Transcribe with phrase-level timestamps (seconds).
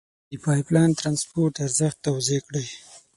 [0.31, 2.65] د پایپ لین د ترانسپورت ارزښت توضیع کړئ.